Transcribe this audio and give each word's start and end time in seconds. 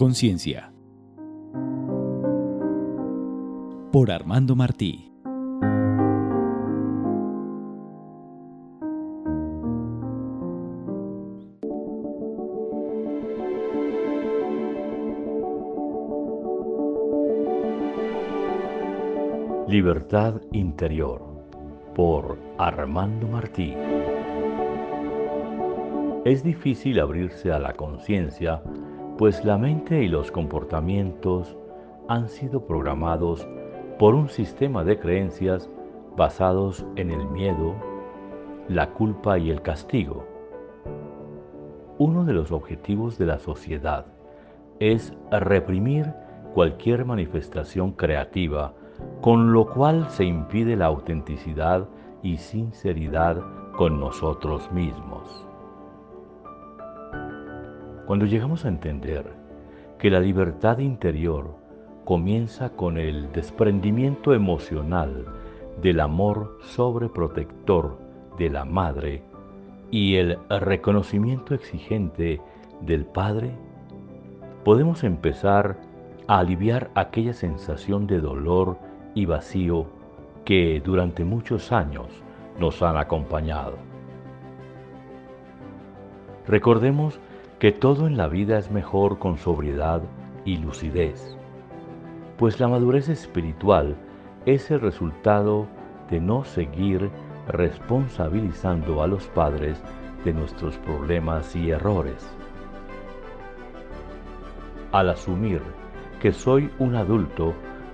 Conciencia. 0.00 0.72
Por 3.92 4.10
Armando 4.10 4.56
Martí. 4.56 5.12
Libertad 19.68 20.40
Interior 20.52 21.20
por 21.94 22.38
Armando 22.56 23.28
Martí. 23.28 23.74
Es 26.24 26.42
difícil 26.42 27.00
abrirse 27.00 27.52
a 27.52 27.58
la 27.58 27.74
conciencia 27.74 28.62
pues 29.20 29.44
la 29.44 29.58
mente 29.58 30.02
y 30.02 30.08
los 30.08 30.30
comportamientos 30.30 31.54
han 32.08 32.30
sido 32.30 32.64
programados 32.64 33.46
por 33.98 34.14
un 34.14 34.30
sistema 34.30 34.82
de 34.82 34.98
creencias 34.98 35.68
basados 36.16 36.86
en 36.96 37.10
el 37.10 37.26
miedo, 37.28 37.74
la 38.66 38.88
culpa 38.88 39.38
y 39.38 39.50
el 39.50 39.60
castigo. 39.60 40.24
Uno 41.98 42.24
de 42.24 42.32
los 42.32 42.50
objetivos 42.50 43.18
de 43.18 43.26
la 43.26 43.38
sociedad 43.38 44.06
es 44.78 45.12
reprimir 45.30 46.14
cualquier 46.54 47.04
manifestación 47.04 47.92
creativa, 47.92 48.72
con 49.20 49.52
lo 49.52 49.66
cual 49.66 50.08
se 50.08 50.24
impide 50.24 50.76
la 50.76 50.86
autenticidad 50.86 51.86
y 52.22 52.38
sinceridad 52.38 53.36
con 53.76 54.00
nosotros 54.00 54.72
mismos. 54.72 55.49
Cuando 58.10 58.26
llegamos 58.26 58.64
a 58.64 58.68
entender 58.68 59.24
que 59.96 60.10
la 60.10 60.18
libertad 60.18 60.78
interior 60.78 61.54
comienza 62.04 62.70
con 62.70 62.98
el 62.98 63.30
desprendimiento 63.30 64.34
emocional 64.34 65.26
del 65.80 66.00
amor 66.00 66.58
sobreprotector 66.60 68.00
de 68.36 68.50
la 68.50 68.64
madre 68.64 69.22
y 69.92 70.16
el 70.16 70.40
reconocimiento 70.48 71.54
exigente 71.54 72.40
del 72.80 73.04
padre, 73.04 73.52
podemos 74.64 75.04
empezar 75.04 75.76
a 76.26 76.40
aliviar 76.40 76.90
aquella 76.96 77.32
sensación 77.32 78.08
de 78.08 78.18
dolor 78.18 78.76
y 79.14 79.26
vacío 79.26 79.86
que 80.44 80.82
durante 80.84 81.24
muchos 81.24 81.70
años 81.70 82.08
nos 82.58 82.82
han 82.82 82.96
acompañado. 82.96 83.76
Recordemos 86.48 87.20
que 87.60 87.72
todo 87.72 88.06
en 88.06 88.16
la 88.16 88.26
vida 88.26 88.58
es 88.58 88.70
mejor 88.70 89.18
con 89.18 89.36
sobriedad 89.36 90.00
y 90.46 90.56
lucidez, 90.56 91.36
pues 92.38 92.58
la 92.58 92.68
madurez 92.68 93.10
espiritual 93.10 93.96
es 94.46 94.70
el 94.70 94.80
resultado 94.80 95.66
de 96.08 96.20
no 96.20 96.42
seguir 96.42 97.10
responsabilizando 97.48 99.02
a 99.02 99.06
los 99.06 99.26
padres 99.26 99.78
de 100.24 100.32
nuestros 100.32 100.78
problemas 100.78 101.54
y 101.54 101.70
errores. 101.70 102.26
Al 104.90 105.10
asumir 105.10 105.60
que 106.18 106.32
soy 106.32 106.70
un 106.78 106.96
adulto, 106.96 107.52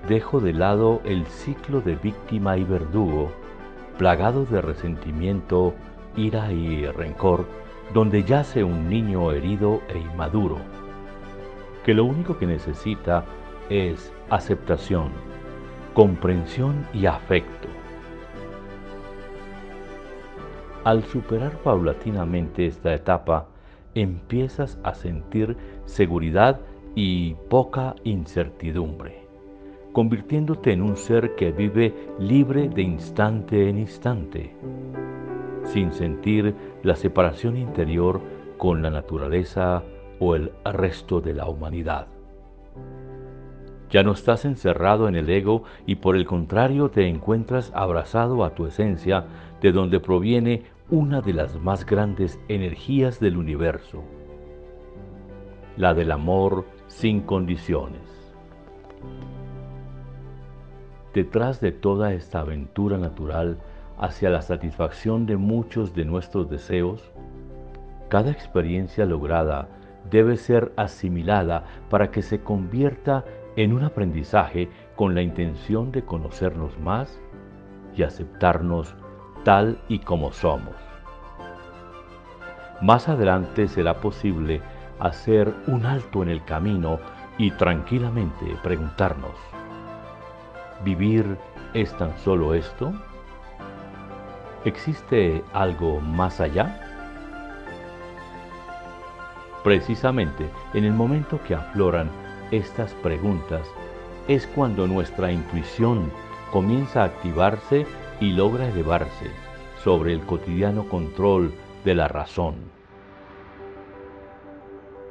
dejo 0.09 0.39
de 0.39 0.53
lado 0.53 1.01
el 1.05 1.27
ciclo 1.27 1.81
de 1.81 1.97
víctima 1.97 2.57
y 2.57 2.63
verdugo, 2.63 3.33
plagado 3.99 4.45
de 4.45 4.61
resentimiento, 4.61 5.75
ira 6.15 6.53
y 6.53 6.87
rencor, 6.87 7.47
donde 7.95 8.25
yace 8.25 8.65
un 8.65 8.89
niño 8.89 9.33
herido 9.33 9.81
e 9.89 9.99
inmaduro, 9.99 10.59
que 11.85 11.95
lo 11.95 12.05
único 12.05 12.37
que 12.37 12.47
necesita 12.47 13.25
es 13.71 14.13
aceptación, 14.29 15.11
comprensión 15.95 16.87
y 16.93 17.07
afecto. 17.07 17.69
Al 20.85 21.05
superar 21.05 21.53
paulatinamente 21.59 22.67
esta 22.67 22.95
etapa, 22.95 23.49
empiezas 23.95 24.79
a 24.85 24.95
sentir 24.95 25.57
seguridad 25.85 26.61
y 26.95 27.35
poca 27.49 27.95
incertidumbre, 28.05 29.27
convirtiéndote 29.93 30.73
en 30.73 30.83
un 30.83 30.97
ser 30.97 31.35
que 31.35 31.51
vive 31.51 31.95
libre 32.19 32.69
de 32.69 32.83
instante 32.83 33.69
en 33.69 33.79
instante 33.79 34.55
sin 35.67 35.93
sentir 35.93 36.55
la 36.87 36.95
separación 36.95 37.57
interior 37.57 38.21
con 38.59 38.81
la 38.81 38.91
naturaleza 38.91 39.83
o 40.21 40.37
el 40.37 40.53
resto 40.65 41.21
de 41.21 41.35
la 41.35 41.49
humanidad. 41.49 42.07
Ya 43.91 44.05
no 44.05 44.13
estás 44.13 44.45
encerrado 44.45 45.09
en 45.09 45.17
el 45.17 45.29
ego 45.29 45.65
y 45.85 45.97
por 45.97 46.15
el 46.15 46.27
contrario 46.27 46.89
te 46.89 47.09
encuentras 47.09 47.73
abrazado 47.75 48.45
a 48.45 48.55
tu 48.55 48.67
esencia 48.67 49.27
de 49.61 49.73
donde 49.73 49.99
proviene 49.99 50.63
una 50.89 51.21
de 51.21 51.33
las 51.33 51.61
más 51.61 51.85
grandes 51.85 52.39
energías 52.47 53.19
del 53.19 53.37
universo, 53.37 54.05
la 55.77 55.93
del 55.93 56.13
amor 56.13 56.67
sin 56.87 57.23
condiciones. 57.23 58.01
Detrás 61.13 61.61
de 61.61 61.73
toda 61.73 62.13
esta 62.13 62.41
aventura 62.41 62.97
natural 62.97 63.59
hacia 63.99 64.31
la 64.31 64.43
satisfacción 64.43 65.27
de 65.27 65.37
muchos 65.37 65.95
de 65.95 66.05
nuestros 66.05 66.49
deseos, 66.51 67.13
cada 68.09 68.31
experiencia 68.31 69.05
lograda 69.05 69.69
debe 70.11 70.37
ser 70.37 70.73
asimilada 70.77 71.65
para 71.91 72.11
que 72.11 72.23
se 72.23 72.41
convierta 72.41 73.25
en 73.57 73.73
un 73.73 73.85
aprendizaje 73.85 74.69
con 74.95 75.15
la 75.15 75.23
intención 75.23 75.91
de 75.91 76.05
conocernos 76.05 76.79
más 76.79 77.21
y 77.97 78.03
aceptarnos 78.03 78.95
tal 79.45 79.79
y 79.89 80.01
como 80.01 80.33
somos. 80.33 80.75
Más 82.83 83.09
adelante 83.09 83.69
será 83.69 84.01
posible 84.01 84.61
hacer 84.99 85.55
un 85.67 85.87
alto 85.87 86.23
en 86.23 86.29
el 86.29 86.45
camino 86.45 86.99
y 87.39 87.51
tranquilamente 87.53 88.57
preguntarnos, 88.63 89.35
¿vivir 90.85 91.37
es 91.75 91.97
tan 91.97 92.17
solo 92.19 92.55
esto? 92.55 92.93
¿Existe 94.67 95.45
algo 95.53 96.01
más 96.01 96.41
allá? 96.41 96.81
Precisamente 99.63 100.51
en 100.75 100.85
el 100.85 100.93
momento 100.93 101.39
que 101.47 101.55
afloran 101.55 102.11
estas 102.51 102.93
preguntas 102.95 103.65
es 104.27 104.49
cuando 104.49 104.89
nuestra 104.89 105.31
intuición 105.31 106.11
comienza 106.51 107.03
a 107.03 107.05
activarse 107.05 107.87
y 108.21 108.33
logra 108.33 108.69
elevarse 108.69 109.31
sobre 109.85 110.13
el 110.13 110.27
cotidiano 110.27 110.89
control 110.89 111.55
de 111.85 111.95
la 111.95 112.09
razón. 112.09 112.57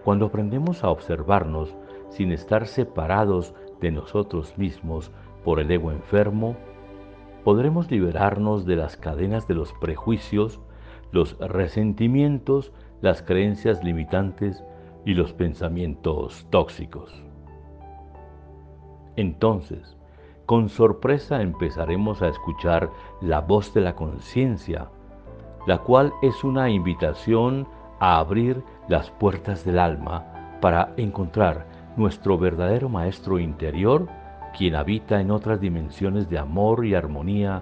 Cuando 0.04 0.26
aprendemos 0.26 0.84
a 0.84 0.90
observarnos 0.90 1.74
sin 2.10 2.34
estar 2.34 2.68
separados 2.68 3.54
de 3.80 3.92
nosotros 3.92 4.58
mismos 4.58 5.12
por 5.46 5.62
el 5.62 5.72
ego 5.72 5.94
enfermo, 5.94 6.58
podremos 7.46 7.92
liberarnos 7.92 8.66
de 8.66 8.76
las 8.76 8.98
cadenas 8.98 9.48
de 9.48 9.54
los 9.54 9.72
prejuicios, 9.74 10.60
los 11.12 11.38
resentimientos, 11.38 12.74
las 13.02 13.22
creencias 13.22 13.84
limitantes 13.84 14.64
y 15.06 15.14
los 15.14 15.32
pensamientos 15.32 16.48
tóxicos. 16.50 17.14
Entonces, 19.16 19.96
con 20.48 20.70
sorpresa 20.70 21.44
empezaremos 21.44 22.24
a 22.24 22.30
escuchar 22.30 22.90
la 23.22 23.42
voz 23.42 23.72
de 23.76 23.82
la 23.82 23.96
conciencia, 23.96 24.90
la 25.68 25.78
cual 25.78 26.14
es 26.24 26.44
una 26.44 26.72
invitación 26.72 27.68
a 28.00 28.18
abrir 28.18 28.64
las 28.88 29.12
puertas 29.12 29.64
del 29.64 29.78
alma 29.78 30.58
para 30.62 30.96
encontrar 30.98 31.68
nuestro 31.96 32.40
verdadero 32.40 32.90
maestro 32.90 33.38
interior 33.38 34.08
quien 34.58 34.76
habita 34.76 35.20
en 35.20 35.32
otras 35.32 35.60
dimensiones 35.60 36.30
de 36.30 36.40
amor 36.40 36.86
y 36.86 36.96
armonía 36.96 37.62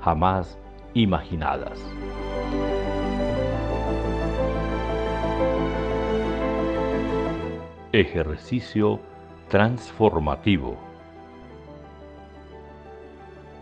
jamás 0.00 0.56
imaginadas. 0.94 1.84
Ejercicio 7.90 9.00
transformativo. 9.48 10.76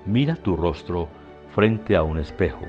Mira 0.04 0.36
tu 0.36 0.54
rostro 0.54 1.08
frente 1.54 1.96
a 1.96 2.02
un 2.02 2.18
espejo. 2.18 2.66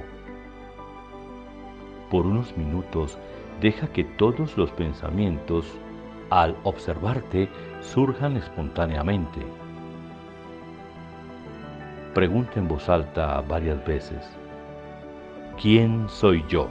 Por 2.09 2.25
unos 2.25 2.55
minutos 2.55 3.17
deja 3.59 3.87
que 3.87 4.05
todos 4.05 4.57
los 4.57 4.71
pensamientos, 4.71 5.65
al 6.29 6.55
observarte, 6.63 7.49
surjan 7.81 8.37
espontáneamente 8.37 9.66
pregunta 12.13 12.53
en 12.55 12.67
voz 12.67 12.89
alta 12.89 13.41
varias 13.41 13.83
veces, 13.85 14.29
¿quién 15.61 16.07
soy 16.09 16.43
yo? 16.47 16.67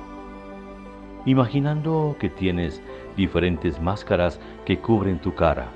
imaginando 1.27 2.17
que 2.19 2.31
tienes 2.31 2.81
diferentes 3.17 3.81
máscaras 3.81 4.41
que 4.65 4.79
cubren 4.79 5.19
tu 5.19 5.35
cara. 5.35 5.67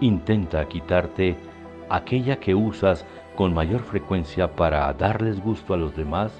Intenta 0.00 0.66
quitarte 0.66 1.36
aquella 1.88 2.40
que 2.40 2.54
usas 2.54 3.06
con 3.36 3.54
mayor 3.54 3.82
frecuencia 3.82 4.50
para 4.50 4.92
darles 4.94 5.40
gusto 5.40 5.74
a 5.74 5.76
los 5.76 5.94
demás 5.94 6.32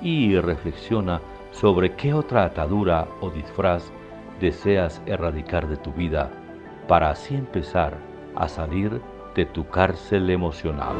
y 0.00 0.36
reflexiona 0.36 1.20
sobre 1.52 1.92
qué 1.92 2.14
otra 2.14 2.44
atadura 2.44 3.06
o 3.20 3.30
disfraz 3.30 3.92
deseas 4.40 5.00
erradicar 5.06 5.68
de 5.68 5.76
tu 5.76 5.92
vida 5.92 6.30
para 6.88 7.10
así 7.10 7.36
empezar 7.36 7.96
a 8.34 8.48
salir 8.48 9.00
de 9.34 9.46
tu 9.46 9.68
cárcel 9.68 10.30
emocional. 10.30 10.94